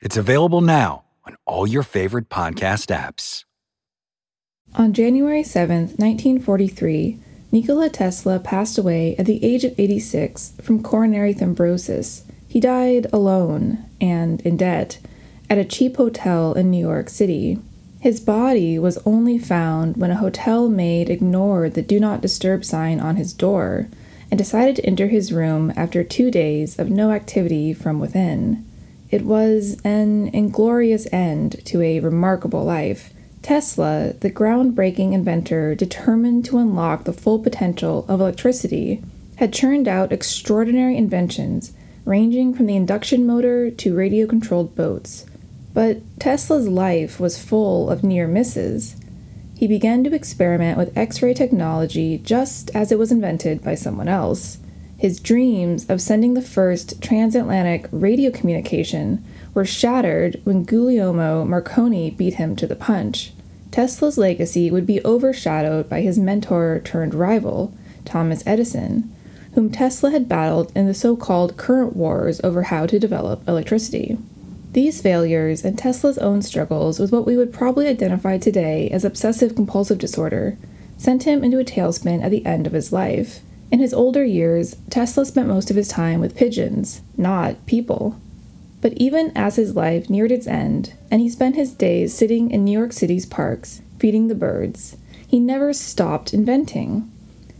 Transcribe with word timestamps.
It's 0.00 0.16
available 0.16 0.62
now 0.62 1.04
on 1.26 1.36
all 1.44 1.66
your 1.66 1.82
favorite 1.82 2.30
podcast 2.30 2.86
apps. 2.86 3.44
On 4.74 4.94
January 4.94 5.42
7, 5.42 5.88
1943, 5.98 7.18
Nikola 7.52 7.90
Tesla 7.90 8.38
passed 8.38 8.78
away 8.78 9.14
at 9.18 9.26
the 9.26 9.44
age 9.44 9.62
of 9.62 9.78
86 9.78 10.54
from 10.62 10.82
coronary 10.82 11.34
thrombosis. 11.34 12.22
He 12.48 12.60
died 12.60 13.08
alone 13.12 13.84
and 14.00 14.40
in 14.40 14.56
debt 14.56 15.00
at 15.50 15.58
a 15.58 15.66
cheap 15.66 15.96
hotel 15.96 16.54
in 16.54 16.70
New 16.70 16.80
York 16.80 17.10
City. 17.10 17.58
His 18.00 18.20
body 18.20 18.78
was 18.78 18.96
only 19.04 19.36
found 19.36 19.98
when 19.98 20.10
a 20.10 20.16
hotel 20.16 20.70
maid 20.70 21.10
ignored 21.10 21.74
the 21.74 21.82
do 21.82 22.00
not 22.00 22.22
disturb 22.22 22.64
sign 22.64 23.00
on 23.00 23.16
his 23.16 23.34
door 23.34 23.88
and 24.30 24.38
decided 24.38 24.76
to 24.76 24.86
enter 24.86 25.08
his 25.08 25.30
room 25.30 25.74
after 25.76 26.02
two 26.02 26.30
days 26.30 26.78
of 26.78 26.88
no 26.88 27.10
activity 27.10 27.74
from 27.74 28.00
within. 28.00 28.64
It 29.10 29.24
was 29.24 29.80
an 29.82 30.28
inglorious 30.28 31.06
end 31.12 31.64
to 31.66 31.82
a 31.82 32.00
remarkable 32.00 32.64
life. 32.64 33.12
Tesla, 33.42 34.14
the 34.20 34.30
groundbreaking 34.30 35.12
inventor 35.12 35.74
determined 35.74 36.44
to 36.44 36.58
unlock 36.58 37.04
the 37.04 37.12
full 37.12 37.38
potential 37.38 38.04
of 38.06 38.20
electricity, 38.20 39.02
had 39.36 39.52
churned 39.52 39.88
out 39.88 40.12
extraordinary 40.12 40.96
inventions 40.96 41.72
ranging 42.04 42.54
from 42.54 42.66
the 42.66 42.76
induction 42.76 43.26
motor 43.26 43.70
to 43.70 43.96
radio 43.96 44.26
controlled 44.26 44.76
boats. 44.76 45.26
But 45.72 45.98
Tesla's 46.18 46.68
life 46.68 47.18
was 47.18 47.42
full 47.42 47.90
of 47.90 48.04
near 48.04 48.26
misses. 48.26 48.96
He 49.56 49.66
began 49.66 50.04
to 50.04 50.14
experiment 50.14 50.78
with 50.78 50.96
X 50.96 51.22
ray 51.22 51.34
technology 51.34 52.18
just 52.18 52.70
as 52.74 52.90
it 52.92 52.98
was 52.98 53.12
invented 53.12 53.62
by 53.62 53.74
someone 53.74 54.08
else. 54.08 54.58
His 55.00 55.18
dreams 55.18 55.88
of 55.88 56.02
sending 56.02 56.34
the 56.34 56.42
first 56.42 57.00
transatlantic 57.00 57.88
radio 57.90 58.30
communication 58.30 59.24
were 59.54 59.64
shattered 59.64 60.38
when 60.44 60.64
Guglielmo 60.64 61.46
Marconi 61.46 62.10
beat 62.10 62.34
him 62.34 62.54
to 62.56 62.66
the 62.66 62.76
punch. 62.76 63.32
Tesla's 63.70 64.18
legacy 64.18 64.70
would 64.70 64.84
be 64.84 65.02
overshadowed 65.02 65.88
by 65.88 66.02
his 66.02 66.18
mentor 66.18 66.82
turned 66.84 67.14
rival, 67.14 67.72
Thomas 68.04 68.42
Edison, 68.44 69.10
whom 69.54 69.70
Tesla 69.70 70.10
had 70.10 70.28
battled 70.28 70.70
in 70.76 70.86
the 70.86 70.92
so 70.92 71.16
called 71.16 71.56
current 71.56 71.96
wars 71.96 72.38
over 72.44 72.64
how 72.64 72.84
to 72.84 72.98
develop 72.98 73.48
electricity. 73.48 74.18
These 74.72 75.00
failures 75.00 75.64
and 75.64 75.78
Tesla's 75.78 76.18
own 76.18 76.42
struggles 76.42 77.00
with 77.00 77.10
what 77.10 77.24
we 77.24 77.38
would 77.38 77.54
probably 77.54 77.86
identify 77.86 78.36
today 78.36 78.90
as 78.90 79.06
obsessive 79.06 79.54
compulsive 79.54 79.96
disorder 79.96 80.58
sent 80.98 81.22
him 81.22 81.42
into 81.42 81.58
a 81.58 81.64
tailspin 81.64 82.22
at 82.22 82.30
the 82.30 82.44
end 82.44 82.66
of 82.66 82.74
his 82.74 82.92
life. 82.92 83.40
In 83.72 83.78
his 83.78 83.94
older 83.94 84.24
years, 84.24 84.76
Tesla 84.90 85.24
spent 85.24 85.46
most 85.46 85.70
of 85.70 85.76
his 85.76 85.86
time 85.86 86.18
with 86.20 86.34
pigeons, 86.34 87.02
not 87.16 87.64
people. 87.66 88.20
But 88.80 88.94
even 88.94 89.30
as 89.36 89.54
his 89.54 89.76
life 89.76 90.10
neared 90.10 90.32
its 90.32 90.48
end, 90.48 90.94
and 91.08 91.20
he 91.20 91.28
spent 91.28 91.54
his 91.54 91.72
days 91.72 92.12
sitting 92.12 92.50
in 92.50 92.64
New 92.64 92.76
York 92.76 92.92
City's 92.92 93.26
parks, 93.26 93.80
feeding 94.00 94.26
the 94.26 94.34
birds, 94.34 94.96
he 95.24 95.38
never 95.38 95.72
stopped 95.72 96.34
inventing. 96.34 97.08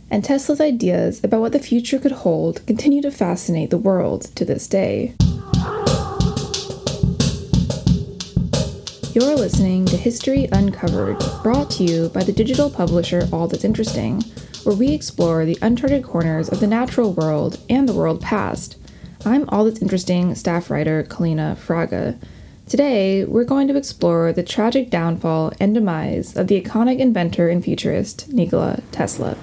And 0.09 0.21
Tesla's 0.21 0.59
ideas 0.59 1.23
about 1.23 1.39
what 1.39 1.53
the 1.53 1.59
future 1.59 1.97
could 1.97 2.11
hold 2.11 2.65
continue 2.67 3.01
to 3.03 3.11
fascinate 3.11 3.69
the 3.69 3.77
world 3.77 4.23
to 4.35 4.43
this 4.43 4.67
day. 4.67 5.13
You're 9.13 9.35
listening 9.35 9.85
to 9.85 9.95
History 9.95 10.49
Uncovered, 10.51 11.23
brought 11.41 11.69
to 11.71 11.85
you 11.85 12.09
by 12.09 12.23
the 12.25 12.33
digital 12.33 12.69
publisher 12.69 13.29
All 13.31 13.47
That's 13.47 13.63
Interesting 13.63 14.25
where 14.63 14.75
we 14.75 14.93
explore 14.93 15.45
the 15.45 15.57
uncharted 15.61 16.03
corners 16.03 16.49
of 16.49 16.59
the 16.59 16.67
natural 16.67 17.13
world 17.13 17.59
and 17.69 17.87
the 17.87 17.93
world 17.93 18.21
past. 18.21 18.77
I'm 19.25 19.47
All 19.49 19.65
That's 19.65 19.81
Interesting 19.81 20.35
staff 20.35 20.69
writer 20.69 21.03
Kaleena 21.03 21.55
Fraga. 21.55 22.19
Today, 22.67 23.25
we're 23.25 23.43
going 23.43 23.67
to 23.67 23.75
explore 23.75 24.31
the 24.31 24.43
tragic 24.43 24.89
downfall 24.89 25.53
and 25.59 25.73
demise 25.73 26.37
of 26.37 26.47
the 26.47 26.61
iconic 26.61 26.99
inventor 26.99 27.49
and 27.49 27.63
futurist 27.63 28.31
Nikola 28.31 28.81
Tesla. 28.91 29.37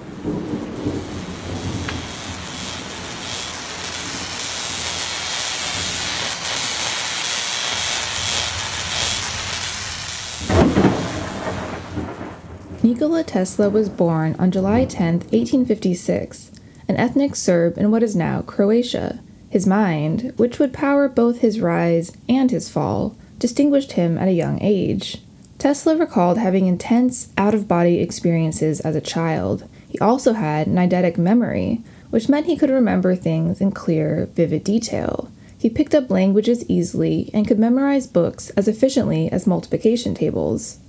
Nikola 12.81 13.18
Tesla 13.29 13.69
was 13.69 13.89
born 13.89 14.35
on 14.39 14.49
July 14.49 14.85
10, 14.85 15.19
1856, 15.19 16.49
an 16.87 16.97
ethnic 16.97 17.35
Serb 17.35 17.77
in 17.77 17.91
what 17.91 18.01
is 18.01 18.15
now 18.15 18.41
Croatia. 18.41 19.19
His 19.51 19.67
mind, 19.67 20.33
which 20.37 20.57
would 20.57 20.73
power 20.73 21.07
both 21.07 21.41
his 21.41 21.61
rise 21.61 22.11
and 22.27 22.49
his 22.49 22.69
fall, 22.69 23.15
distinguished 23.37 23.91
him 23.91 24.17
at 24.17 24.27
a 24.27 24.31
young 24.31 24.57
age. 24.63 25.21
Tesla 25.59 25.95
recalled 25.95 26.39
having 26.39 26.65
intense, 26.65 27.31
out 27.37 27.53
of 27.53 27.67
body 27.67 27.99
experiences 27.99 28.79
as 28.79 28.95
a 28.95 28.99
child. 28.99 29.69
He 29.87 29.99
also 29.99 30.33
had 30.33 30.65
eidetic 30.65 31.19
memory, 31.19 31.83
which 32.09 32.29
meant 32.29 32.47
he 32.47 32.57
could 32.57 32.71
remember 32.71 33.15
things 33.15 33.61
in 33.61 33.73
clear, 33.73 34.27
vivid 34.33 34.63
detail. 34.63 35.29
He 35.55 35.69
picked 35.69 35.93
up 35.93 36.09
languages 36.09 36.67
easily 36.67 37.29
and 37.31 37.47
could 37.47 37.59
memorize 37.59 38.07
books 38.07 38.49
as 38.57 38.67
efficiently 38.67 39.31
as 39.31 39.45
multiplication 39.45 40.15
tables. 40.15 40.79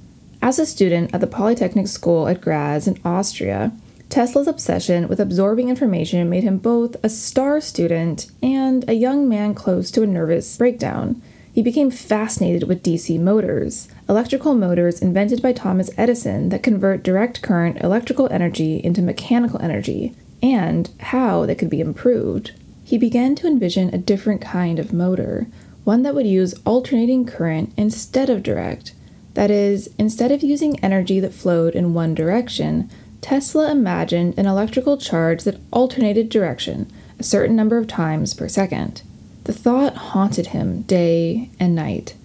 As 0.43 0.59
a 0.59 0.65
student 0.65 1.15
at 1.15 1.21
the 1.21 1.27
Polytechnic 1.27 1.87
School 1.87 2.27
at 2.27 2.41
Graz 2.41 2.89
in 2.89 2.99
Austria, 3.05 3.73
Tesla's 4.09 4.49
obsession 4.49 5.07
with 5.07 5.21
absorbing 5.21 5.69
information 5.69 6.31
made 6.31 6.45
him 6.45 6.57
both 6.57 6.97
a 7.05 7.11
star 7.11 7.61
student 7.61 8.31
and 8.43 8.89
a 8.89 8.95
young 8.95 9.29
man 9.29 9.55
close 9.55 9.91
to 9.91 10.03
a 10.03 10.07
nervous 10.07 10.57
breakdown. 10.57 11.21
He 11.53 11.63
became 11.63 11.91
fascinated 11.91 12.67
with 12.67 12.83
DC 12.83 13.21
motors, 13.21 13.89
electrical 14.09 14.55
motors 14.55 15.03
invented 15.03 15.43
by 15.43 15.53
Thomas 15.53 15.91
Edison 15.99 16.49
that 16.49 16.63
convert 16.63 17.03
direct 17.03 17.43
current 17.43 17.83
electrical 17.83 18.27
energy 18.33 18.81
into 18.83 19.03
mechanical 19.03 19.61
energy, 19.61 20.15
and 20.43 20.91
how 21.01 21.45
they 21.45 21.55
could 21.55 21.71
be 21.71 21.81
improved. 21.81 22.53
He 22.83 22.97
began 22.97 23.35
to 23.37 23.47
envision 23.47 23.95
a 23.95 23.99
different 23.99 24.41
kind 24.41 24.79
of 24.79 24.93
motor, 24.93 25.49
one 25.85 26.03
that 26.03 26.15
would 26.15 26.27
use 26.27 26.55
alternating 26.65 27.27
current 27.27 27.75
instead 27.77 28.31
of 28.31 28.43
direct 28.43 28.95
that 29.41 29.51
is, 29.51 29.89
instead 29.97 30.31
of 30.31 30.43
using 30.43 30.79
energy 30.81 31.19
that 31.19 31.33
flowed 31.33 31.75
in 31.75 31.95
one 31.95 32.15
direction, 32.15 32.91
Tesla 33.23 33.71
imagined 33.71 34.35
an 34.37 34.45
electrical 34.45 34.99
charge 34.99 35.45
that 35.45 35.59
alternated 35.73 36.29
direction 36.29 36.93
a 37.19 37.23
certain 37.23 37.57
number 37.57 37.79
of 37.79 37.89
times 37.89 38.35
per 38.35 38.49
second. 38.49 39.01
The 39.45 39.55
thought 39.55 39.97
haunted 39.97 40.49
him 40.49 40.83
day 40.83 41.49
and 41.59 41.75
night. 41.75 42.17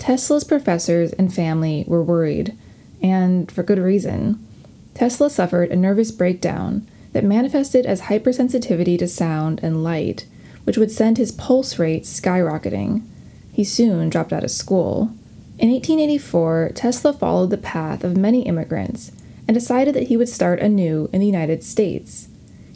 Tesla's 0.00 0.42
professors 0.42 1.12
and 1.12 1.32
family 1.32 1.84
were 1.86 2.02
worried, 2.02 2.58
and 3.00 3.48
for 3.48 3.62
good 3.62 3.78
reason. 3.78 4.44
Tesla 4.92 5.30
suffered 5.30 5.70
a 5.70 5.76
nervous 5.76 6.10
breakdown 6.10 6.84
that 7.12 7.22
manifested 7.22 7.86
as 7.86 8.00
hypersensitivity 8.10 8.98
to 8.98 9.06
sound 9.06 9.60
and 9.62 9.84
light, 9.84 10.26
which 10.64 10.78
would 10.78 10.90
send 10.90 11.16
his 11.16 11.30
pulse 11.30 11.78
rate 11.78 12.02
skyrocketing. 12.02 13.06
He 13.52 13.62
soon 13.62 14.08
dropped 14.08 14.32
out 14.32 14.42
of 14.42 14.50
school. 14.50 15.12
In 15.58 15.70
1884, 15.70 16.72
Tesla 16.74 17.14
followed 17.14 17.48
the 17.48 17.56
path 17.56 18.04
of 18.04 18.14
many 18.14 18.42
immigrants 18.42 19.10
and 19.48 19.54
decided 19.54 19.94
that 19.94 20.08
he 20.08 20.16
would 20.16 20.28
start 20.28 20.60
anew 20.60 21.08
in 21.14 21.20
the 21.20 21.26
United 21.26 21.64
States. 21.64 22.28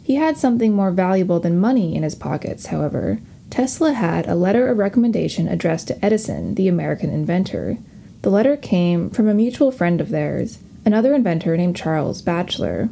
He 0.03 0.15
had 0.15 0.35
something 0.35 0.73
more 0.73 0.89
valuable 0.89 1.39
than 1.39 1.59
money 1.59 1.95
in 1.95 2.01
his 2.01 2.15
pockets, 2.15 2.67
however. 2.67 3.19
Tesla 3.51 3.93
had 3.93 4.27
a 4.27 4.33
letter 4.33 4.67
of 4.67 4.79
recommendation 4.79 5.47
addressed 5.47 5.89
to 5.89 6.03
Edison, 6.03 6.55
the 6.55 6.67
American 6.67 7.11
inventor. 7.11 7.77
The 8.23 8.31
letter 8.31 8.57
came 8.57 9.11
from 9.11 9.27
a 9.27 9.33
mutual 9.35 9.71
friend 9.71 10.01
of 10.01 10.09
theirs, 10.09 10.57
another 10.83 11.13
inventor 11.13 11.55
named 11.55 11.75
Charles 11.75 12.23
Batchelor. 12.23 12.89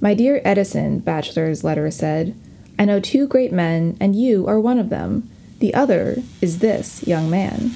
My 0.00 0.14
dear 0.14 0.40
Edison, 0.44 1.00
Batchelor's 1.00 1.64
letter 1.64 1.90
said, 1.90 2.36
I 2.78 2.84
know 2.84 3.00
two 3.00 3.26
great 3.26 3.52
men, 3.52 3.96
and 4.00 4.14
you 4.14 4.46
are 4.46 4.60
one 4.60 4.78
of 4.78 4.88
them. 4.88 5.28
The 5.58 5.74
other 5.74 6.22
is 6.40 6.60
this 6.60 7.04
young 7.06 7.28
man. 7.28 7.72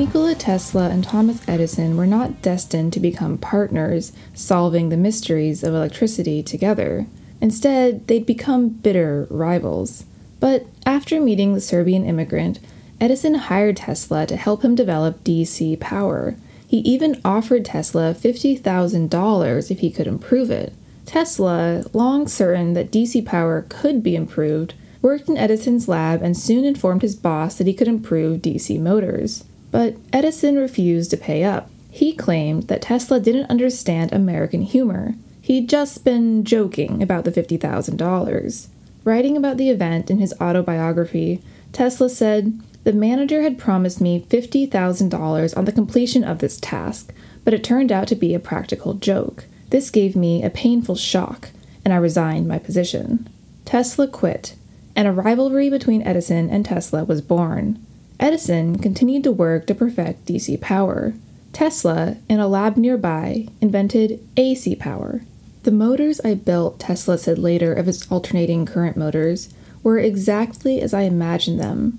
Nikola 0.00 0.34
Tesla 0.34 0.88
and 0.88 1.04
Thomas 1.04 1.46
Edison 1.46 1.94
were 1.94 2.06
not 2.06 2.40
destined 2.40 2.94
to 2.94 3.00
become 3.00 3.36
partners 3.36 4.12
solving 4.32 4.88
the 4.88 4.96
mysteries 4.96 5.62
of 5.62 5.74
electricity 5.74 6.42
together. 6.42 7.06
Instead, 7.42 8.06
they'd 8.06 8.24
become 8.24 8.70
bitter 8.70 9.26
rivals. 9.28 10.06
But 10.40 10.64
after 10.86 11.20
meeting 11.20 11.52
the 11.52 11.60
Serbian 11.60 12.06
immigrant, 12.06 12.60
Edison 12.98 13.34
hired 13.34 13.76
Tesla 13.76 14.24
to 14.24 14.38
help 14.38 14.64
him 14.64 14.74
develop 14.74 15.22
DC 15.22 15.78
power. 15.80 16.34
He 16.66 16.78
even 16.78 17.20
offered 17.22 17.66
Tesla 17.66 18.14
$50,000 18.14 19.70
if 19.70 19.80
he 19.80 19.90
could 19.90 20.06
improve 20.06 20.50
it. 20.50 20.72
Tesla, 21.04 21.84
long 21.92 22.26
certain 22.26 22.72
that 22.72 22.90
DC 22.90 23.26
power 23.26 23.66
could 23.68 24.02
be 24.02 24.16
improved, 24.16 24.72
worked 25.02 25.28
in 25.28 25.36
Edison's 25.36 25.88
lab 25.88 26.22
and 26.22 26.38
soon 26.38 26.64
informed 26.64 27.02
his 27.02 27.16
boss 27.16 27.56
that 27.56 27.66
he 27.66 27.74
could 27.74 27.86
improve 27.86 28.40
DC 28.40 28.80
motors. 28.80 29.44
But 29.70 29.96
Edison 30.12 30.56
refused 30.56 31.10
to 31.10 31.16
pay 31.16 31.44
up. 31.44 31.70
He 31.90 32.12
claimed 32.12 32.64
that 32.64 32.82
Tesla 32.82 33.20
didn't 33.20 33.50
understand 33.50 34.12
American 34.12 34.62
humor. 34.62 35.14
He'd 35.40 35.68
just 35.68 36.04
been 36.04 36.44
joking 36.44 37.02
about 37.02 37.24
the 37.24 37.32
$50,000. 37.32 38.66
Writing 39.02 39.36
about 39.36 39.56
the 39.56 39.70
event 39.70 40.10
in 40.10 40.18
his 40.18 40.34
autobiography, 40.40 41.42
Tesla 41.72 42.08
said, 42.08 42.60
The 42.84 42.92
manager 42.92 43.42
had 43.42 43.58
promised 43.58 44.00
me 44.00 44.26
$50,000 44.28 45.56
on 45.56 45.64
the 45.64 45.72
completion 45.72 46.22
of 46.22 46.38
this 46.38 46.58
task, 46.60 47.12
but 47.44 47.54
it 47.54 47.64
turned 47.64 47.90
out 47.90 48.08
to 48.08 48.14
be 48.14 48.34
a 48.34 48.40
practical 48.40 48.94
joke. 48.94 49.46
This 49.70 49.90
gave 49.90 50.14
me 50.14 50.42
a 50.42 50.50
painful 50.50 50.96
shock, 50.96 51.50
and 51.84 51.94
I 51.94 51.96
resigned 51.96 52.46
my 52.46 52.58
position. 52.58 53.28
Tesla 53.64 54.06
quit, 54.06 54.56
and 54.94 55.08
a 55.08 55.12
rivalry 55.12 55.70
between 55.70 56.02
Edison 56.02 56.50
and 56.50 56.64
Tesla 56.64 57.04
was 57.04 57.20
born. 57.20 57.84
Edison 58.20 58.78
continued 58.78 59.24
to 59.24 59.32
work 59.32 59.66
to 59.66 59.74
perfect 59.74 60.26
DC 60.26 60.60
power. 60.60 61.14
Tesla, 61.54 62.18
in 62.28 62.38
a 62.38 62.46
lab 62.46 62.76
nearby, 62.76 63.48
invented 63.62 64.20
AC 64.36 64.76
power. 64.76 65.22
The 65.62 65.70
motors 65.70 66.20
I 66.20 66.34
built, 66.34 66.78
Tesla 66.78 67.16
said 67.16 67.38
later 67.38 67.72
of 67.72 67.86
his 67.86 68.06
alternating 68.12 68.66
current 68.66 68.98
motors, 68.98 69.48
were 69.82 69.98
exactly 69.98 70.82
as 70.82 70.92
I 70.92 71.02
imagined 71.02 71.58
them. 71.58 71.98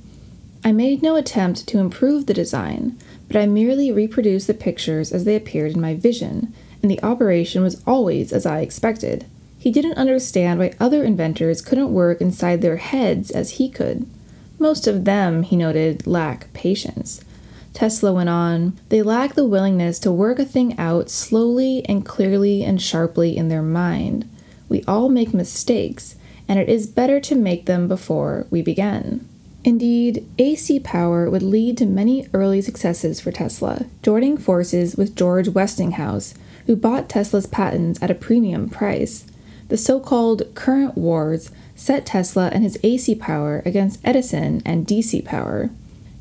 I 0.63 0.71
made 0.71 1.01
no 1.01 1.15
attempt 1.15 1.68
to 1.68 1.79
improve 1.79 2.27
the 2.27 2.35
design, 2.35 3.00
but 3.27 3.35
I 3.35 3.47
merely 3.47 3.91
reproduced 3.91 4.45
the 4.45 4.53
pictures 4.53 5.12
as 5.12 5.25
they 5.25 5.35
appeared 5.35 5.71
in 5.71 5.81
my 5.81 5.95
vision, 5.95 6.53
and 6.83 6.91
the 6.91 7.01
operation 7.01 7.63
was 7.63 7.81
always 7.88 8.31
as 8.31 8.45
I 8.45 8.62
expected. 8.62 9.25
He 9.57 9.71
didn't 9.71 9.97
understand 9.97 10.59
why 10.59 10.73
other 10.79 11.03
inventors 11.03 11.63
couldn't 11.63 11.91
work 11.91 12.21
inside 12.21 12.62
their 12.62 12.77
heads 12.77 13.31
as 13.31 13.51
he 13.51 13.69
could. 13.69 14.06
Most 14.62 14.86
of 14.86 15.06
them, 15.06 15.42
he 15.42 15.56
noted, 15.56 16.06
lack 16.06 16.54
patience. 16.54 17.22
Tesla 17.74 18.13
went 18.13 18.30
on, 18.30 18.78
they 18.90 19.02
lack 19.02 19.34
the 19.34 19.44
willingness 19.44 19.98
to 19.98 20.12
work 20.12 20.38
a 20.38 20.46
thing 20.46 20.78
out 20.78 21.10
slowly 21.10 21.84
and 21.90 22.06
clearly 22.06 22.63
and 22.63 22.80
sharply 22.80 23.36
in 23.36 23.50
their 23.50 23.63
mind. 23.63 24.30
We 24.69 24.84
all 24.84 25.10
make 25.10 25.34
mistakes, 25.34 26.16
and 26.48 26.60
it 26.60 26.69
is 26.69 26.86
better 26.86 27.19
to 27.22 27.34
make 27.34 27.66
them 27.66 27.88
before 27.88 28.46
we 28.52 28.62
begin. 28.62 29.28
Indeed, 29.63 30.30
AC 30.38 30.80
power 30.81 31.28
would 31.28 31.42
lead 31.42 31.75
to 31.80 31.88
many 31.88 32.28
early 32.31 32.62
successes 32.62 33.19
for 33.19 33.31
Tesla, 33.31 33.88
joining 34.04 34.38
forces 34.38 34.96
with 34.96 35.16
George 35.16 35.50
Westinghouse, 35.50 36.36
who 36.68 36.75
bought 36.75 37.10
Tesla's 37.10 37.48
patents 37.48 38.00
at 38.00 38.12
a 38.12 38.16
premium 38.16 38.69
price. 38.69 39.25
The 39.69 39.78
so 39.78 40.00
called 40.00 40.54
current 40.54 40.96
wars 40.96 41.50
set 41.81 42.06
Tesla 42.06 42.51
and 42.54 42.63
his 42.63 42.78
AC 42.83 43.16
power 43.16 43.63
against 43.66 44.00
Edison 44.04 44.62
and 44.63 44.86
DC 44.86 45.25
power. 45.25 45.72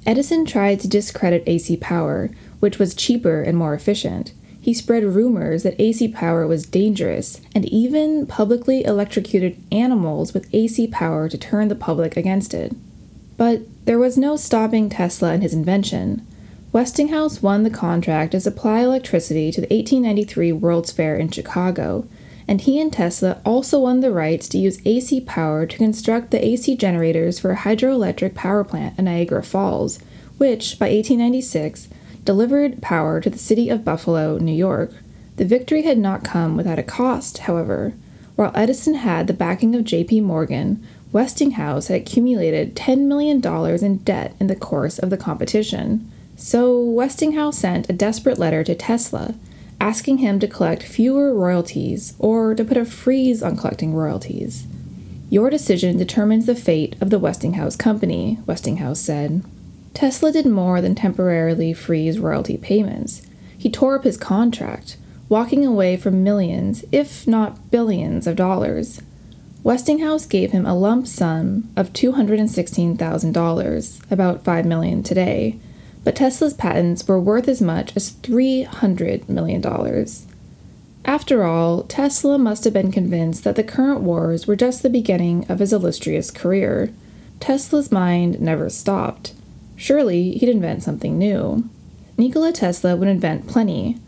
Edison 0.07 0.47
tried 0.47 0.81
to 0.81 0.89
discredit 0.89 1.43
AC 1.47 1.77
power, 1.77 2.31
which 2.61 2.79
was 2.79 2.95
cheaper 2.95 3.43
and 3.43 3.59
more 3.59 3.75
efficient. 3.75 4.33
He 4.62 4.73
spread 4.73 5.05
rumors 5.05 5.62
that 5.62 5.79
AC 5.79 6.09
power 6.09 6.47
was 6.47 6.65
dangerous 6.65 7.43
and 7.55 7.67
even 7.67 8.27
publicly 8.27 8.85
electrocuted 8.87 9.62
animals 9.71 10.33
with 10.33 10.49
AC 10.55 10.87
power 10.87 11.29
to 11.29 11.37
turn 11.37 11.69
the 11.69 11.75
public 11.75 12.17
against 12.17 12.55
it. 12.55 12.75
But 13.37 13.61
there 13.85 13.99
was 13.99 14.17
no 14.17 14.37
stopping 14.37 14.89
Tesla 14.89 15.33
and 15.33 15.43
his 15.43 15.53
invention. 15.53 16.27
Westinghouse 16.73 17.43
won 17.43 17.65
the 17.65 17.71
contract 17.71 18.33
to 18.33 18.41
supply 18.41 18.81
electricity 18.81 19.53
to 19.53 19.61
the 19.61 19.67
1893 19.67 20.53
World's 20.53 20.91
Fair 20.93 21.17
in 21.17 21.31
Chicago, 21.31 22.07
and 22.50 22.62
he 22.62 22.81
and 22.81 22.93
Tesla 22.93 23.41
also 23.47 23.79
won 23.79 24.00
the 24.00 24.11
rights 24.11 24.49
to 24.49 24.58
use 24.58 24.85
AC 24.85 25.20
power 25.20 25.67
to 25.67 25.76
construct 25.76 26.32
the 26.32 26.44
AC 26.44 26.76
generators 26.76 27.38
for 27.38 27.52
a 27.52 27.56
hydroelectric 27.56 28.35
power 28.35 28.64
plant 28.64 28.99
in 28.99 29.05
Niagara 29.05 29.44
Falls, 29.44 30.00
which, 30.37 30.76
by 30.76 30.87
1896, 30.87 31.87
delivered 32.25 32.82
power 32.82 33.20
to 33.20 33.31
the 33.31 33.38
city 33.38 33.69
of 33.69 33.85
Buffalo, 33.85 34.38
New 34.38 34.52
York. 34.52 34.93
The 35.37 35.44
victory 35.44 35.82
had 35.82 35.97
not 35.97 36.25
come 36.25 36.56
without 36.56 36.81
a 36.81 36.82
cost, 36.82 37.38
however. 37.38 37.94
While 38.35 38.50
Edison 38.56 38.94
had 38.94 39.29
the 39.29 39.32
backing 39.32 39.76
of 39.76 39.85
J.P. 39.85 40.23
Morgan, 40.23 40.85
Westinghouse 41.12 41.87
had 41.87 42.00
accumulated 42.00 42.75
$10 42.75 43.02
million 43.02 43.41
in 43.85 43.99
debt 43.99 44.35
in 44.41 44.49
the 44.49 44.56
course 44.56 44.99
of 44.99 45.11
the 45.11 45.17
competition. 45.17 46.11
So 46.37 46.82
Westinghouse 46.82 47.58
sent 47.58 47.88
a 47.88 47.93
desperate 47.93 48.38
letter 48.38 48.64
to 48.64 48.75
Tesla 48.75 49.37
asking 49.81 50.19
him 50.19 50.38
to 50.38 50.47
collect 50.47 50.82
fewer 50.82 51.35
royalties 51.35 52.15
or 52.19 52.55
to 52.55 52.62
put 52.62 52.77
a 52.77 52.85
freeze 52.85 53.43
on 53.43 53.56
collecting 53.56 53.94
royalties. 53.94 54.67
Your 55.31 55.49
decision 55.49 55.97
determines 55.97 56.47
the 56.47 56.55
fate 56.55 56.97
of 57.00 57.11
the 57.11 57.19
Westinghouse 57.19 57.76
Company, 57.76 58.38
Westinghouse 58.47 59.00
said. 59.00 59.43
Tesla 59.95 60.33
did 60.33 60.47
more 60.47 60.81
than 60.81 60.95
temporarily 60.95 61.73
freeze 61.73 62.19
royalty 62.19 62.57
payments. 62.57 63.26
He 63.57 63.71
tore 63.71 63.97
up 63.97 64.05
his 64.05 64.16
contract, 64.16 64.97
walking 65.28 65.64
away 65.64 65.97
from 65.97 66.25
millions, 66.25 66.85
if 66.90 67.26
not 67.26 67.71
billions, 67.71 68.26
of 68.26 68.37
dollars. 68.37 69.00
Westinghouse 69.62 70.26
gave 70.26 70.52
him 70.52 70.66
a 70.66 70.76
lump 70.76 71.07
sum 71.07 71.71
of 71.76 71.93
$216,000, 71.93 74.11
about 74.11 74.43
5 74.43 74.66
million 74.66 75.02
today, 75.02 75.59
but 76.04 76.16
Tesla's 76.16 76.54
patents 76.54 77.07
were 77.07 77.21
worth 77.21 77.49
as 77.49 77.61
much 77.61 77.97
as 77.97 78.12
$300 78.12 79.28
million. 79.28 79.62
After 81.04 81.45
all, 81.45 81.83
Tesla 81.85 82.38
must 82.38 82.64
have 82.64 82.73
been 82.73 82.92
convinced 82.92 83.45
that 83.45 83.57
the 83.57 83.64
current 83.64 84.00
wars 84.00 84.47
were 84.47 84.57
just 84.57 84.83
the 84.83 84.90
beginning 84.90 85.47
of 85.49 85.59
his 85.59 85.73
illustrious 85.73 86.30
career. 86.30 86.92
Tesla's 87.40 87.90
mind 87.90 88.40
never 88.40 88.69
stopped. 88.69 89.35
Surely 89.76 90.33
he'd 90.33 90.49
invent 90.49 90.83
something 90.83 91.19
new. 91.19 91.69
Nikola 92.19 92.52
Tesla 92.52 92.97
would 92.97 93.09
invent 93.09 93.47
plenty, 93.47 93.99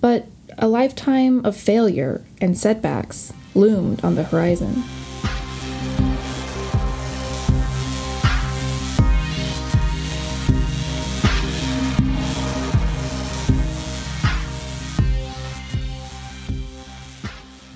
but 0.00 0.26
a 0.58 0.66
lifetime 0.66 1.44
of 1.44 1.56
failure 1.56 2.24
and 2.40 2.58
setbacks 2.58 3.32
loomed 3.54 4.04
on 4.04 4.16
the 4.16 4.24
horizon. 4.24 4.82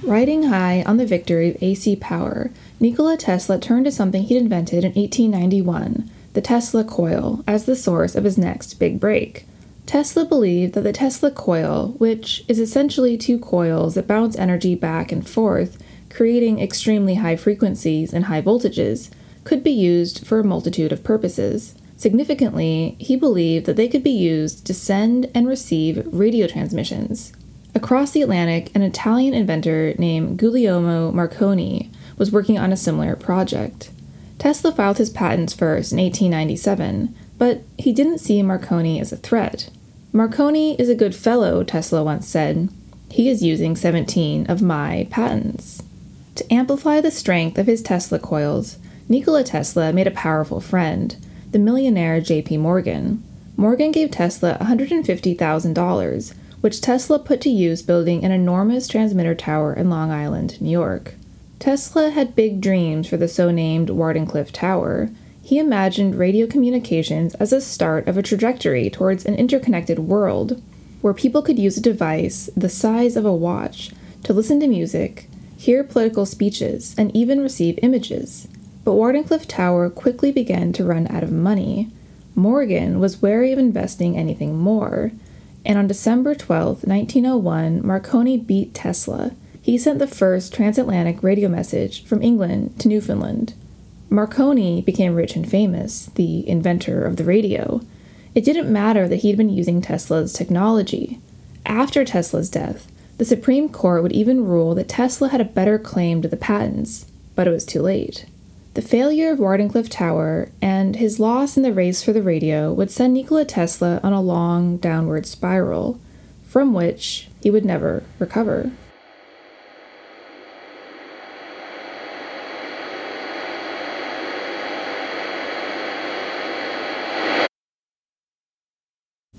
Riding 0.06 0.44
high 0.44 0.82
on 0.82 0.98
the 0.98 1.06
victory 1.06 1.48
of 1.48 1.62
AC 1.62 1.96
power, 1.96 2.50
Nikola 2.78 3.16
Tesla 3.16 3.58
turned 3.58 3.86
to 3.86 3.90
something 3.90 4.22
he'd 4.24 4.36
invented 4.36 4.84
in 4.84 4.92
1891, 4.92 6.10
the 6.34 6.42
Tesla 6.42 6.84
coil, 6.84 7.42
as 7.46 7.64
the 7.64 7.74
source 7.74 8.14
of 8.14 8.24
his 8.24 8.36
next 8.36 8.74
big 8.74 9.00
break. 9.00 9.46
Tesla 9.86 10.26
believed 10.26 10.74
that 10.74 10.82
the 10.82 10.92
Tesla 10.92 11.30
coil, 11.30 11.94
which 11.96 12.44
is 12.48 12.58
essentially 12.58 13.16
two 13.16 13.38
coils 13.38 13.94
that 13.94 14.06
bounce 14.06 14.36
energy 14.36 14.74
back 14.74 15.10
and 15.10 15.26
forth, 15.26 15.82
creating 16.10 16.60
extremely 16.60 17.14
high 17.14 17.36
frequencies 17.36 18.12
and 18.12 18.26
high 18.26 18.42
voltages, 18.42 19.10
could 19.44 19.64
be 19.64 19.70
used 19.70 20.26
for 20.26 20.38
a 20.38 20.44
multitude 20.44 20.92
of 20.92 21.02
purposes. 21.02 21.74
Significantly, 21.96 22.94
he 23.00 23.16
believed 23.16 23.64
that 23.64 23.76
they 23.76 23.88
could 23.88 24.04
be 24.04 24.10
used 24.10 24.66
to 24.66 24.74
send 24.74 25.30
and 25.34 25.48
receive 25.48 26.06
radio 26.12 26.46
transmissions. 26.46 27.32
Across 27.84 28.12
the 28.12 28.22
Atlantic, 28.22 28.74
an 28.74 28.80
Italian 28.80 29.34
inventor 29.34 29.92
named 29.98 30.38
Guglielmo 30.38 31.12
Marconi 31.12 31.90
was 32.16 32.32
working 32.32 32.58
on 32.58 32.72
a 32.72 32.78
similar 32.78 33.14
project. 33.14 33.90
Tesla 34.38 34.72
filed 34.72 34.96
his 34.96 35.10
patents 35.10 35.52
first 35.52 35.92
in 35.92 35.98
1897, 35.98 37.14
but 37.36 37.60
he 37.76 37.92
didn't 37.92 38.20
see 38.20 38.42
Marconi 38.42 38.98
as 38.98 39.12
a 39.12 39.18
threat. 39.18 39.68
Marconi 40.14 40.80
is 40.80 40.88
a 40.88 40.94
good 40.94 41.14
fellow, 41.14 41.62
Tesla 41.62 42.02
once 42.02 42.26
said. 42.26 42.70
He 43.10 43.28
is 43.28 43.42
using 43.42 43.76
17 43.76 44.46
of 44.46 44.62
my 44.62 45.06
patents. 45.10 45.82
To 46.36 46.50
amplify 46.50 47.02
the 47.02 47.10
strength 47.10 47.58
of 47.58 47.66
his 47.66 47.82
Tesla 47.82 48.18
coils, 48.18 48.78
Nikola 49.10 49.44
Tesla 49.44 49.92
made 49.92 50.06
a 50.06 50.10
powerful 50.10 50.62
friend, 50.62 51.18
the 51.50 51.58
millionaire 51.58 52.22
J.P. 52.22 52.56
Morgan. 52.56 53.22
Morgan 53.58 53.92
gave 53.92 54.10
Tesla 54.10 54.56
$150,000, 54.62 56.34
which 56.64 56.80
Tesla 56.80 57.18
put 57.18 57.42
to 57.42 57.50
use 57.50 57.82
building 57.82 58.24
an 58.24 58.32
enormous 58.32 58.88
transmitter 58.88 59.34
tower 59.34 59.74
in 59.74 59.90
Long 59.90 60.10
Island, 60.10 60.58
New 60.62 60.70
York. 60.70 61.12
Tesla 61.58 62.08
had 62.08 62.34
big 62.34 62.62
dreams 62.62 63.06
for 63.06 63.18
the 63.18 63.28
so 63.28 63.50
named 63.50 63.90
Wardenclyffe 63.90 64.50
Tower. 64.50 65.10
He 65.42 65.58
imagined 65.58 66.14
radio 66.14 66.46
communications 66.46 67.34
as 67.34 67.52
a 67.52 67.60
start 67.60 68.08
of 68.08 68.16
a 68.16 68.22
trajectory 68.22 68.88
towards 68.88 69.26
an 69.26 69.34
interconnected 69.34 69.98
world, 69.98 70.62
where 71.02 71.12
people 71.12 71.42
could 71.42 71.58
use 71.58 71.76
a 71.76 71.82
device 71.82 72.48
the 72.56 72.70
size 72.70 73.14
of 73.14 73.26
a 73.26 73.34
watch 73.34 73.90
to 74.22 74.32
listen 74.32 74.58
to 74.60 74.66
music, 74.66 75.28
hear 75.58 75.84
political 75.84 76.24
speeches, 76.24 76.94
and 76.96 77.14
even 77.14 77.42
receive 77.42 77.78
images. 77.82 78.48
But 78.84 78.92
Wardenclyffe 78.92 79.44
Tower 79.48 79.90
quickly 79.90 80.32
began 80.32 80.72
to 80.72 80.84
run 80.86 81.08
out 81.08 81.22
of 81.22 81.30
money. 81.30 81.90
Morgan 82.34 83.00
was 83.00 83.20
wary 83.20 83.52
of 83.52 83.58
investing 83.58 84.16
anything 84.16 84.56
more, 84.56 85.12
and 85.64 85.78
on 85.78 85.86
December 85.86 86.34
12, 86.34 86.84
1901, 86.84 87.86
Marconi 87.86 88.36
beat 88.36 88.74
Tesla. 88.74 89.32
He 89.62 89.78
sent 89.78 89.98
the 89.98 90.06
first 90.06 90.52
transatlantic 90.52 91.22
radio 91.22 91.48
message 91.48 92.04
from 92.04 92.22
England 92.22 92.78
to 92.80 92.88
Newfoundland. 92.88 93.54
Marconi 94.10 94.82
became 94.82 95.14
rich 95.14 95.36
and 95.36 95.48
famous, 95.48 96.06
the 96.14 96.46
inventor 96.48 97.04
of 97.04 97.16
the 97.16 97.24
radio. 97.24 97.80
It 98.34 98.44
didn't 98.44 98.72
matter 98.72 99.08
that 99.08 99.16
he'd 99.16 99.36
been 99.36 99.48
using 99.48 99.80
Tesla's 99.80 100.32
technology. 100.32 101.18
After 101.64 102.04
Tesla's 102.04 102.50
death, 102.50 102.90
the 103.16 103.24
Supreme 103.24 103.68
Court 103.68 104.02
would 104.02 104.12
even 104.12 104.44
rule 104.44 104.74
that 104.74 104.88
Tesla 104.88 105.28
had 105.28 105.40
a 105.40 105.44
better 105.44 105.78
claim 105.78 106.20
to 106.20 106.28
the 106.28 106.36
patents, 106.36 107.06
but 107.34 107.46
it 107.46 107.50
was 107.50 107.64
too 107.64 107.80
late. 107.80 108.26
The 108.74 108.82
failure 108.82 109.30
of 109.30 109.38
Wardenclyffe 109.38 109.88
Tower 109.88 110.50
and 110.60 110.96
his 110.96 111.20
loss 111.20 111.56
in 111.56 111.62
the 111.62 111.72
race 111.72 112.02
for 112.02 112.12
the 112.12 112.24
radio 112.24 112.72
would 112.72 112.90
send 112.90 113.14
Nikola 113.14 113.44
Tesla 113.44 114.00
on 114.02 114.12
a 114.12 114.20
long 114.20 114.78
downward 114.78 115.26
spiral, 115.26 116.00
from 116.42 116.74
which 116.74 117.28
he 117.40 117.52
would 117.52 117.64
never 117.64 118.02
recover. 118.18 118.72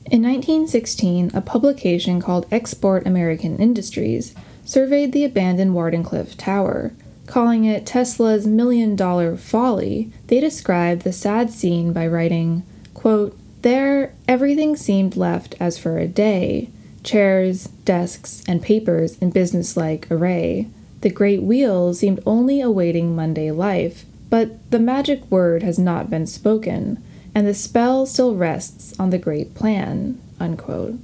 In 0.09 0.23
1916, 0.23 1.31
a 1.33 1.41
publication 1.41 2.21
called 2.21 2.45
Export 2.51 3.05
American 3.05 3.57
Industries 3.57 4.33
surveyed 4.63 5.11
the 5.11 5.25
abandoned 5.25 5.71
Wardenclyffe 5.71 6.37
Tower 6.37 6.93
Calling 7.25 7.65
it 7.65 7.85
Tesla's 7.85 8.45
million 8.45 8.95
dollar 8.95 9.35
folly, 9.35 10.11
they 10.27 10.39
described 10.39 11.01
the 11.01 11.13
sad 11.13 11.49
scene 11.49 11.91
by 11.91 12.07
writing, 12.07 12.63
quote, 12.93 13.37
There, 13.61 14.13
everything 14.27 14.75
seemed 14.75 15.15
left 15.15 15.55
as 15.59 15.77
for 15.77 15.97
a 15.97 16.07
day 16.07 16.69
chairs, 17.05 17.67
desks, 17.85 18.43
and 18.47 18.61
papers 18.61 19.17
in 19.19 19.29
businesslike 19.29 20.11
array. 20.11 20.67
The 21.01 21.09
great 21.09 21.43
wheel 21.43 21.93
seemed 21.93 22.19
only 22.25 22.59
awaiting 22.59 23.15
Monday 23.15 23.51
life, 23.51 24.05
but 24.29 24.69
the 24.71 24.79
magic 24.79 25.23
word 25.31 25.61
has 25.63 25.77
not 25.77 26.09
been 26.09 26.25
spoken, 26.25 27.01
and 27.33 27.45
the 27.45 27.53
spell 27.53 28.05
still 28.05 28.35
rests 28.35 28.99
on 28.99 29.11
the 29.11 29.19
great 29.19 29.53
plan. 29.53 30.19
Unquote. 30.39 30.95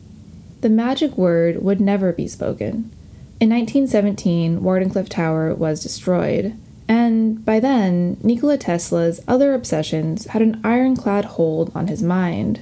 The 0.62 0.70
magic 0.70 1.18
word 1.18 1.62
would 1.62 1.80
never 1.80 2.12
be 2.12 2.28
spoken. 2.28 2.92
In 3.42 3.50
1917, 3.50 4.60
Wardenclyffe 4.60 5.10
Tower 5.10 5.56
was 5.56 5.82
destroyed, 5.82 6.56
and 6.88 7.44
by 7.44 7.60
then, 7.60 8.18
Nikola 8.22 8.56
Tesla's 8.56 9.20
other 9.28 9.56
obsessions 9.56 10.28
had 10.28 10.44
an 10.44 10.62
ironclad 10.64 11.26
hold 11.26 11.72
on 11.74 11.88
his 11.88 12.04
mind. 12.04 12.60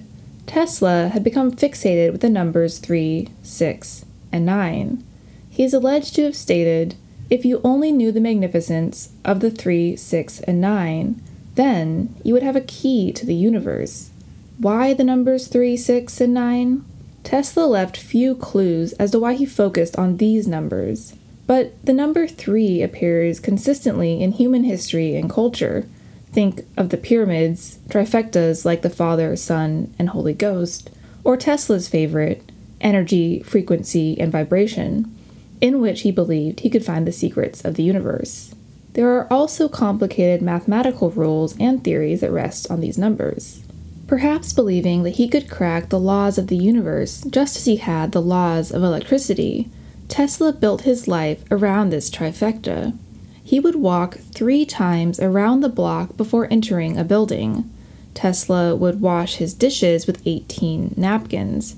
Tesla 0.47 1.09
had 1.09 1.21
become 1.21 1.51
fixated 1.51 2.13
with 2.13 2.21
the 2.21 2.29
numbers 2.29 2.77
3, 2.79 3.27
6, 3.43 4.05
and 4.31 4.45
9. 4.45 5.03
He 5.49 5.63
is 5.65 5.73
alleged 5.73 6.15
to 6.15 6.23
have 6.23 6.35
stated, 6.37 6.95
If 7.29 7.43
you 7.43 7.59
only 7.61 7.91
knew 7.91 8.13
the 8.13 8.21
magnificence 8.21 9.09
of 9.25 9.41
the 9.41 9.51
3, 9.51 9.97
6, 9.97 10.39
and 10.39 10.61
9, 10.61 11.21
then 11.55 12.15
you 12.23 12.33
would 12.33 12.43
have 12.43 12.55
a 12.55 12.61
key 12.61 13.11
to 13.11 13.25
the 13.25 13.35
universe. 13.35 14.11
Why 14.57 14.93
the 14.93 15.03
numbers 15.03 15.49
3, 15.49 15.75
6, 15.75 16.21
and 16.21 16.33
9? 16.33 16.85
Tesla 17.23 17.65
left 17.65 17.97
few 17.97 18.35
clues 18.35 18.93
as 18.93 19.11
to 19.11 19.19
why 19.19 19.33
he 19.33 19.45
focused 19.45 19.95
on 19.97 20.17
these 20.17 20.47
numbers, 20.47 21.13
but 21.45 21.73
the 21.85 21.93
number 21.93 22.27
3 22.27 22.81
appears 22.81 23.39
consistently 23.39 24.21
in 24.21 24.31
human 24.31 24.63
history 24.63 25.15
and 25.15 25.29
culture. 25.29 25.87
Think 26.31 26.65
of 26.77 26.89
the 26.89 26.97
pyramids, 26.97 27.79
trifectas 27.89 28.65
like 28.65 28.81
the 28.81 28.89
Father, 28.89 29.35
Son, 29.35 29.93
and 29.97 30.09
Holy 30.09 30.33
Ghost, 30.33 30.89
or 31.23 31.37
Tesla's 31.37 31.87
favorite, 31.87 32.51
energy, 32.81 33.41
frequency, 33.41 34.19
and 34.19 34.31
vibration, 34.31 35.13
in 35.59 35.81
which 35.81 36.01
he 36.01 36.11
believed 36.11 36.61
he 36.61 36.69
could 36.69 36.85
find 36.85 37.05
the 37.05 37.11
secrets 37.11 37.65
of 37.65 37.75
the 37.75 37.83
universe. 37.83 38.53
There 38.93 39.09
are 39.09 39.31
also 39.31 39.67
complicated 39.67 40.41
mathematical 40.41 41.11
rules 41.11 41.55
and 41.59 41.83
theories 41.83 42.21
that 42.21 42.31
rest 42.31 42.69
on 42.71 42.79
these 42.81 42.97
numbers 42.97 43.63
perhaps 44.09 44.53
believing 44.53 45.03
that 45.03 45.17
he 45.17 45.27
could 45.27 45.47
crack 45.47 45.89
the 45.89 45.99
laws 45.99 46.39
of 46.39 46.47
the 46.47 46.57
universe 46.57 47.21
just 47.29 47.55
as 47.55 47.65
he 47.65 47.75
had 47.75 48.11
the 48.11 48.21
laws 48.21 48.71
of 48.71 48.81
electricity. 48.81 49.69
Tesla 50.07 50.51
built 50.51 50.81
his 50.81 51.07
life 51.07 51.43
around 51.51 51.91
this 51.91 52.09
trifecta. 52.09 52.97
He 53.43 53.59
would 53.59 53.75
walk 53.75 54.15
three 54.15 54.65
times 54.65 55.19
around 55.19 55.59
the 55.59 55.69
block 55.69 56.17
before 56.17 56.47
entering 56.49 56.97
a 56.97 57.03
building. 57.03 57.69
Tesla 58.15 58.75
would 58.75 58.99
wash 58.99 59.35
his 59.35 59.53
dishes 59.53 60.07
with 60.07 60.25
18 60.25 60.95
napkins. 60.97 61.75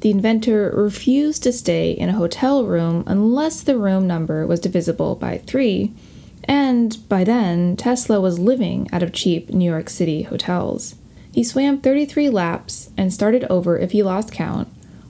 The 0.00 0.10
inventor 0.10 0.72
refused 0.74 1.42
to 1.42 1.52
stay 1.52 1.90
in 1.90 2.08
a 2.08 2.14
hotel 2.14 2.64
room 2.64 3.04
unless 3.06 3.60
the 3.60 3.76
room 3.76 4.06
number 4.06 4.46
was 4.46 4.58
divisible 4.58 5.16
by 5.16 5.36
three, 5.36 5.92
and 6.44 6.96
by 7.10 7.24
then, 7.24 7.76
Tesla 7.76 8.22
was 8.22 8.38
living 8.38 8.88
out 8.90 9.02
of 9.02 9.12
cheap 9.12 9.50
New 9.50 9.70
York 9.70 9.90
City 9.90 10.22
hotels. 10.22 10.94
He 11.34 11.42
swam 11.42 11.80
33 11.80 12.30
laps 12.30 12.90
and 12.96 13.12
started 13.12 13.42
over 13.50 13.76
if 13.76 13.90
he 13.90 14.04
lost 14.04 14.30
count, 14.30 14.68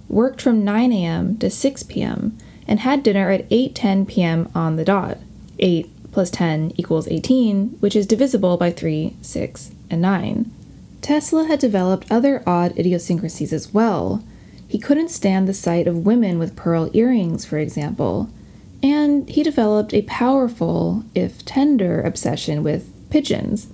worked 0.08 0.40
from 0.40 0.64
9 0.64 0.90
a.m. 0.90 1.36
to 1.36 1.50
6 1.50 1.82
p.m., 1.82 2.38
and 2.66 2.80
had 2.80 3.02
dinner 3.02 3.28
at 3.28 3.46
8:10 3.50 4.08
p.m. 4.08 4.50
on 4.54 4.76
the 4.76 4.86
dot. 4.86 5.18
8 5.58 5.90
plus 6.12 6.30
10 6.30 6.72
equals 6.76 7.06
18, 7.08 7.76
which 7.80 7.94
is 7.94 8.06
divisible 8.06 8.56
by 8.56 8.70
3, 8.70 9.14
6, 9.20 9.72
and 9.90 10.00
9. 10.00 10.50
Tesla 11.02 11.44
had 11.44 11.58
developed 11.58 12.10
other 12.10 12.42
odd 12.46 12.72
idiosyncrasies 12.78 13.52
as 13.52 13.74
well. 13.74 14.24
He 14.66 14.78
couldn't 14.78 15.10
stand 15.10 15.46
the 15.46 15.52
sight 15.52 15.86
of 15.86 16.06
women 16.06 16.38
with 16.38 16.56
pearl 16.56 16.88
earrings, 16.94 17.44
for 17.44 17.58
example, 17.58 18.30
and 18.82 19.28
he 19.28 19.42
developed 19.42 19.92
a 19.92 20.00
powerful, 20.02 21.04
if 21.14 21.44
tender, 21.44 22.00
obsession 22.00 22.62
with 22.62 22.90
pigeons. 23.10 23.66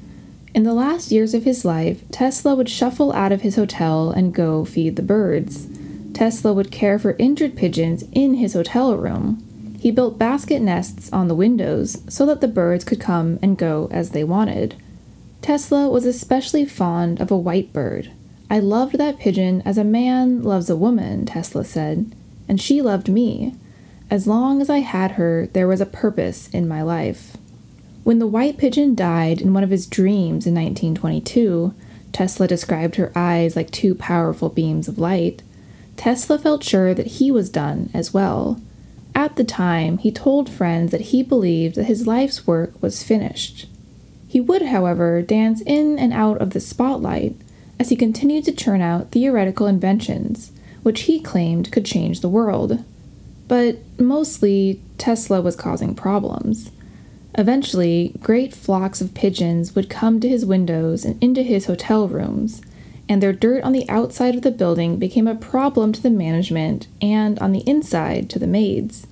In 0.53 0.65
the 0.65 0.75
last 0.75 1.13
years 1.13 1.33
of 1.33 1.45
his 1.45 1.65
life, 1.65 2.03
Tesla 2.11 2.57
would 2.57 2.69
shuffle 2.69 3.13
out 3.13 3.31
of 3.31 3.43
his 3.43 3.55
hotel 3.55 4.11
and 4.11 4.35
go 4.35 4.65
feed 4.65 4.97
the 4.97 5.03
birds. 5.03 5.69
Tesla 6.13 6.53
would 6.53 6.73
care 6.73 6.99
for 6.99 7.15
injured 7.19 7.57
pigeons 7.57 8.05
in 8.13 8.35
his 8.35 8.55
hotel 8.55 8.97
room. 8.97 9.77
He 9.79 9.93
built 9.93 10.19
basket 10.19 10.61
nests 10.61 11.11
on 11.13 11.29
the 11.29 11.37
windows 11.37 12.03
so 12.09 12.27
that 12.27 12.41
the 12.41 12.49
birds 12.49 12.85
could 12.85 13.01
come 13.01 13.39
and 13.41 13.57
go 13.57 13.89
as 13.93 14.11
they 14.11 14.25
wanted. 14.25 14.75
Tesla 15.41 15.89
was 15.89 16.05
especially 16.05 16.67
fond 16.67 17.21
of 17.21 17.31
a 17.31 17.39
white 17.39 17.73
bird. 17.73 18.11
I 18.51 18.59
loved 18.59 18.99
that 18.99 19.21
pigeon 19.21 19.63
as 19.65 19.79
a 19.79 19.85
man 19.85 20.43
loves 20.43 20.69
a 20.69 20.77
woman, 20.77 21.25
Tesla 21.27 21.65
said, 21.65 22.13
and 22.49 22.61
she 22.61 22.83
loved 22.83 23.09
me. 23.09 23.55
As 24.11 24.27
long 24.27 24.61
as 24.61 24.69
I 24.69 24.79
had 24.79 25.13
her, 25.13 25.49
there 25.53 25.69
was 25.69 25.81
a 25.81 25.87
purpose 25.87 26.49
in 26.49 26.67
my 26.67 26.83
life. 26.83 27.37
When 28.11 28.19
the 28.19 28.27
white 28.27 28.59
pigeon 28.59 28.97
died 28.97 29.41
in 29.41 29.55
one 29.55 29.63
of 29.63 29.71
his 29.71 29.87
dreams 29.87 30.45
in 30.45 30.53
1922, 30.57 31.73
Tesla 32.11 32.49
described 32.49 32.97
her 32.97 33.13
eyes 33.15 33.55
like 33.55 33.71
two 33.71 33.95
powerful 33.95 34.49
beams 34.49 34.89
of 34.89 34.99
light. 34.99 35.45
Tesla 35.97 36.37
felt 36.37 36.65
sure 36.65 36.93
that 36.93 37.07
he 37.07 37.31
was 37.31 37.49
done 37.49 37.89
as 37.95 38.13
well. 38.13 38.61
At 39.15 39.37
the 39.37 39.45
time, 39.45 39.99
he 39.99 40.11
told 40.11 40.51
friends 40.51 40.91
that 40.91 41.13
he 41.13 41.23
believed 41.23 41.77
that 41.77 41.85
his 41.85 42.05
life's 42.05 42.49
work 42.49 42.73
was 42.83 43.05
finished. 43.05 43.69
He 44.27 44.41
would, 44.41 44.63
however, 44.63 45.23
dance 45.23 45.61
in 45.61 45.97
and 45.97 46.13
out 46.13 46.39
of 46.39 46.51
the 46.51 46.59
spotlight 46.59 47.37
as 47.79 47.91
he 47.91 47.95
continued 47.95 48.45
to 48.47 48.53
churn 48.53 48.81
out 48.81 49.13
theoretical 49.13 49.69
inventions, 49.69 50.51
which 50.83 51.03
he 51.03 51.21
claimed 51.21 51.71
could 51.71 51.87
change 51.87 52.23
the 52.23 52.29
world. 52.29 52.83
but 53.47 53.77
mostly 54.01 54.81
Tesla 54.99 55.41
was 55.41 55.55
causing 55.55 55.95
problems. 55.95 56.73
Eventually, 57.37 58.15
great 58.21 58.53
flocks 58.53 59.01
of 59.01 59.15
pigeons 59.15 59.75
would 59.75 59.89
come 59.89 60.21
to 60.21 60.29
his 60.29 60.45
windows 60.45 61.05
and 61.05 61.23
into 61.23 61.43
his 61.43 61.67
hotel 61.67 62.09
rooms, 62.09 62.61
and 63.09 63.23
their 63.23 63.33
dirt 63.33 63.63
on 63.65 63.73
the 63.73 63.89
outside 63.89 64.35
of 64.35 64.43
the 64.43 64.51
building 64.51 64.97
became 64.99 65.29
a 65.29 65.35
problem 65.35 65.93
to 65.93 66.03
the 66.03 66.11
management 66.11 66.87
and 67.01 67.39
on 67.39 67.53
the 67.53 67.69
inside 67.69 68.29
to 68.31 68.39
the 68.39 68.47
maids. 68.47 69.07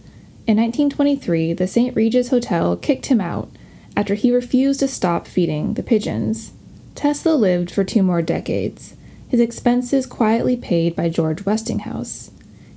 In 0.46 0.56
1923, 0.56 1.52
the 1.52 1.66
St. 1.66 1.94
Regis 1.94 2.30
Hotel 2.30 2.76
kicked 2.76 3.06
him 3.06 3.20
out 3.20 3.50
after 3.96 4.14
he 4.14 4.32
refused 4.32 4.80
to 4.80 4.88
stop 4.88 5.26
feeding 5.26 5.74
the 5.74 5.82
pigeons. 5.82 6.52
Tesla 6.94 7.34
lived 7.34 7.70
for 7.70 7.84
two 7.84 8.02
more 8.02 8.22
decades, 8.22 8.94
his 9.28 9.40
expenses 9.40 10.06
quietly 10.06 10.56
paid 10.56 10.96
by 10.96 11.08
George 11.08 11.44
Westinghouse. 11.44 12.30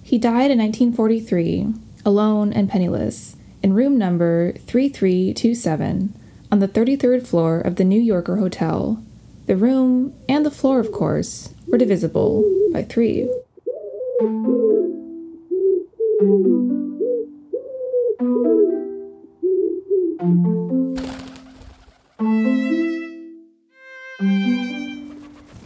He 0.04 0.18
died 0.18 0.52
in 0.52 0.60
1943, 0.60 1.74
alone 2.06 2.52
and 2.52 2.70
penniless, 2.70 3.36
in 3.64 3.74
room 3.74 3.98
number 3.98 4.54
3327 4.54 6.18
on 6.52 6.60
the 6.60 6.68
33rd 6.68 7.26
floor 7.26 7.60
of 7.60 7.76
the 7.76 7.84
New 7.84 8.00
Yorker 8.00 8.38
Hotel. 8.38 9.04
The 9.46 9.56
room, 9.56 10.14
and 10.30 10.46
the 10.46 10.52
floor, 10.52 10.80
of 10.80 10.92
course, 10.92 11.54
were 11.68 11.78
divisible 11.78 12.44
by 12.72 12.84
three. 12.84 13.30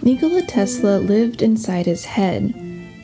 Nikola 0.01 0.43
Tesla 0.43 0.99
lived 0.99 1.41
inside 1.41 1.85
his 1.87 2.05
head, 2.05 2.53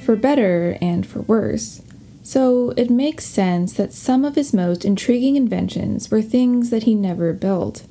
for 0.03 0.15
better 0.15 0.77
and 0.81 1.05
for 1.05 1.21
worse. 1.21 1.81
So 2.23 2.71
it 2.77 2.89
makes 2.89 3.25
sense 3.25 3.73
that 3.73 3.93
some 3.93 4.23
of 4.23 4.35
his 4.35 4.53
most 4.53 4.85
intriguing 4.85 5.35
inventions 5.35 6.11
were 6.11 6.21
things 6.21 6.69
that 6.69 6.83
he 6.83 6.93
never 6.93 7.33
built. 7.33 7.83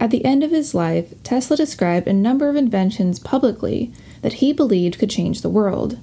At 0.00 0.10
the 0.10 0.24
end 0.24 0.42
of 0.42 0.50
his 0.50 0.74
life, 0.74 1.14
Tesla 1.22 1.56
described 1.56 2.08
a 2.08 2.12
number 2.12 2.48
of 2.48 2.56
inventions 2.56 3.18
publicly 3.18 3.92
that 4.22 4.34
he 4.34 4.52
believed 4.52 4.98
could 4.98 5.10
change 5.10 5.42
the 5.42 5.48
world. 5.48 5.98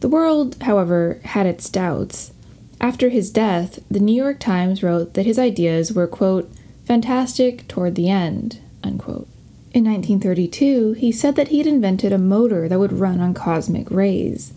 The 0.00 0.08
world, 0.08 0.56
however, 0.62 1.20
had 1.24 1.46
its 1.46 1.68
doubts. 1.68 2.32
After 2.80 3.08
his 3.08 3.30
death, 3.30 3.80
the 3.90 4.00
New 4.00 4.14
York 4.14 4.38
Times 4.38 4.82
wrote 4.82 5.14
that 5.14 5.26
his 5.26 5.38
ideas 5.38 5.92
were, 5.92 6.06
quote, 6.06 6.50
fantastic 6.84 7.66
toward 7.68 7.94
the 7.94 8.08
end, 8.08 8.60
unquote. 8.82 9.28
In 9.72 9.84
1932, 9.84 10.92
he 10.92 11.12
said 11.12 11.36
that 11.36 11.48
he 11.48 11.58
had 11.58 11.66
invented 11.66 12.12
a 12.12 12.18
motor 12.18 12.68
that 12.68 12.78
would 12.78 12.92
run 12.92 13.20
on 13.20 13.34
cosmic 13.34 13.90
rays. 13.90 14.52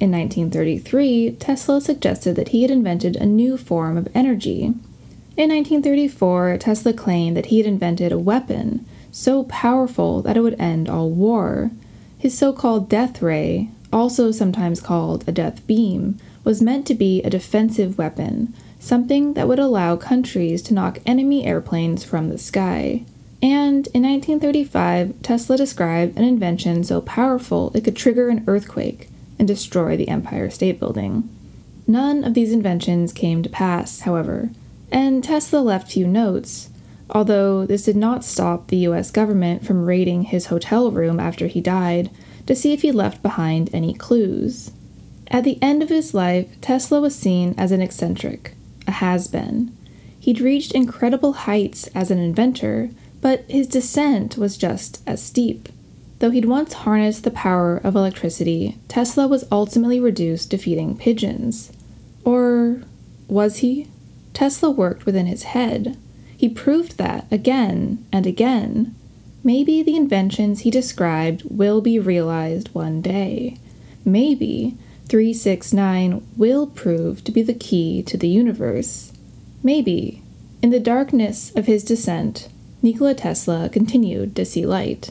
In 0.00 0.12
1933, 0.12 1.32
Tesla 1.40 1.80
suggested 1.80 2.36
that 2.36 2.48
he 2.48 2.62
had 2.62 2.70
invented 2.70 3.16
a 3.16 3.26
new 3.26 3.56
form 3.56 3.96
of 3.96 4.06
energy. 4.14 4.72
In 5.36 5.50
1934, 5.50 6.58
Tesla 6.58 6.92
claimed 6.92 7.36
that 7.36 7.46
he 7.46 7.58
had 7.58 7.66
invented 7.66 8.12
a 8.12 8.18
weapon 8.18 8.86
so 9.10 9.42
powerful 9.44 10.22
that 10.22 10.36
it 10.36 10.40
would 10.40 10.60
end 10.60 10.88
all 10.88 11.10
war. 11.10 11.72
His 12.16 12.38
so 12.38 12.52
called 12.52 12.88
death 12.88 13.20
ray, 13.20 13.70
also 13.92 14.30
sometimes 14.30 14.80
called 14.80 15.24
a 15.26 15.32
death 15.32 15.66
beam, 15.66 16.18
was 16.44 16.62
meant 16.62 16.86
to 16.86 16.94
be 16.94 17.20
a 17.22 17.30
defensive 17.30 17.98
weapon, 17.98 18.54
something 18.78 19.34
that 19.34 19.48
would 19.48 19.58
allow 19.58 19.96
countries 19.96 20.62
to 20.62 20.74
knock 20.74 21.00
enemy 21.06 21.44
airplanes 21.44 22.04
from 22.04 22.28
the 22.28 22.38
sky. 22.38 23.04
And 23.42 23.88
in 23.88 24.02
1935, 24.02 25.22
Tesla 25.22 25.56
described 25.56 26.16
an 26.16 26.24
invention 26.24 26.84
so 26.84 27.00
powerful 27.00 27.72
it 27.74 27.82
could 27.82 27.96
trigger 27.96 28.28
an 28.28 28.44
earthquake 28.46 29.08
and 29.38 29.46
destroy 29.46 29.96
the 29.96 30.08
Empire 30.08 30.50
State 30.50 30.78
Building. 30.78 31.28
None 31.86 32.24
of 32.24 32.34
these 32.34 32.52
inventions 32.52 33.12
came 33.12 33.42
to 33.42 33.48
pass, 33.48 34.00
however, 34.00 34.50
and 34.90 35.22
Tesla 35.22 35.58
left 35.58 35.92
few 35.92 36.06
notes, 36.06 36.70
although 37.10 37.64
this 37.64 37.84
did 37.84 37.96
not 37.96 38.24
stop 38.24 38.68
the 38.68 38.78
US 38.88 39.10
government 39.10 39.64
from 39.64 39.86
raiding 39.86 40.22
his 40.22 40.46
hotel 40.46 40.90
room 40.90 41.18
after 41.18 41.46
he 41.46 41.60
died 41.60 42.10
to 42.46 42.54
see 42.54 42.72
if 42.72 42.82
he 42.82 42.92
left 42.92 43.22
behind 43.22 43.70
any 43.72 43.94
clues. 43.94 44.70
At 45.30 45.44
the 45.44 45.58
end 45.62 45.82
of 45.82 45.90
his 45.90 46.14
life, 46.14 46.58
Tesla 46.60 47.00
was 47.00 47.14
seen 47.14 47.54
as 47.58 47.72
an 47.72 47.82
eccentric, 47.82 48.54
a 48.86 48.92
has 48.92 49.28
been. 49.28 49.76
He'd 50.18 50.40
reached 50.40 50.72
incredible 50.72 51.32
heights 51.32 51.86
as 51.94 52.10
an 52.10 52.18
inventor, 52.18 52.90
but 53.20 53.44
his 53.48 53.66
descent 53.66 54.38
was 54.38 54.56
just 54.56 55.02
as 55.06 55.22
steep. 55.22 55.68
Though 56.18 56.30
he'd 56.30 56.46
once 56.46 56.72
harnessed 56.72 57.24
the 57.24 57.30
power 57.30 57.76
of 57.76 57.94
electricity, 57.94 58.78
Tesla 58.88 59.28
was 59.28 59.46
ultimately 59.52 60.00
reduced 60.00 60.50
to 60.50 60.58
feeding 60.58 60.96
pigeons. 60.96 61.72
Or 62.24 62.82
was 63.28 63.58
he? 63.58 63.88
Tesla 64.34 64.70
worked 64.70 65.06
within 65.06 65.26
his 65.26 65.44
head. 65.44 65.96
He 66.36 66.48
proved 66.48 66.98
that 66.98 67.26
again 67.30 68.04
and 68.12 68.26
again. 68.26 68.94
Maybe 69.44 69.82
the 69.82 69.96
inventions 69.96 70.60
he 70.60 70.70
described 70.70 71.42
will 71.48 71.80
be 71.80 71.98
realized 71.98 72.74
one 72.74 73.00
day. 73.00 73.56
Maybe 74.04 74.76
369 75.08 76.26
will 76.36 76.66
prove 76.66 77.24
to 77.24 77.32
be 77.32 77.42
the 77.42 77.54
key 77.54 78.02
to 78.02 78.16
the 78.16 78.28
universe. 78.28 79.12
Maybe, 79.62 80.22
in 80.62 80.70
the 80.70 80.80
darkness 80.80 81.52
of 81.54 81.66
his 81.66 81.84
descent, 81.84 82.48
Nikola 82.82 83.14
Tesla 83.14 83.68
continued 83.68 84.36
to 84.36 84.44
see 84.44 84.66
light. 84.66 85.10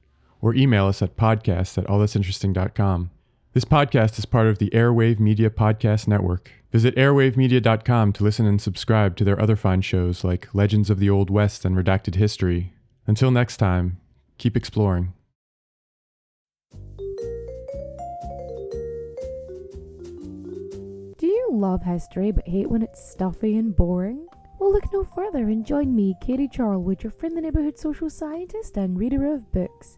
or 0.41 0.55
email 0.55 0.87
us 0.87 1.01
at 1.01 1.15
podcast 1.15 1.77
at 1.77 1.85
allthat'sinteresting.com. 1.85 3.11
This 3.53 3.65
podcast 3.65 4.17
is 4.17 4.25
part 4.25 4.47
of 4.47 4.59
the 4.59 4.69
Airwave 4.69 5.19
Media 5.19 5.49
Podcast 5.49 6.07
Network. 6.07 6.51
Visit 6.71 6.95
airwavemedia.com 6.95 8.13
to 8.13 8.23
listen 8.23 8.45
and 8.45 8.61
subscribe 8.61 9.17
to 9.17 9.25
their 9.25 9.41
other 9.41 9.57
fine 9.57 9.81
shows 9.81 10.23
like 10.23 10.47
Legends 10.53 10.89
of 10.89 10.99
the 10.99 11.09
Old 11.09 11.29
West 11.29 11.65
and 11.65 11.75
Redacted 11.75 12.15
History. 12.15 12.73
Until 13.05 13.29
next 13.29 13.57
time, 13.57 13.97
keep 14.37 14.55
exploring. 14.55 15.13
Do 21.17 21.27
you 21.27 21.49
love 21.51 21.83
history 21.83 22.31
but 22.31 22.47
hate 22.47 22.69
when 22.69 22.81
it's 22.81 23.05
stuffy 23.05 23.57
and 23.57 23.75
boring? 23.75 24.27
Well, 24.59 24.71
look 24.71 24.93
no 24.93 25.03
further 25.03 25.49
and 25.49 25.65
join 25.65 25.93
me, 25.93 26.15
Katie 26.21 26.47
Charlwood, 26.47 27.03
your 27.03 27.11
friend, 27.11 27.35
the 27.35 27.41
neighborhood 27.41 27.77
social 27.77 28.09
scientist 28.09 28.77
and 28.77 28.97
reader 28.97 29.25
of 29.33 29.51
books, 29.51 29.97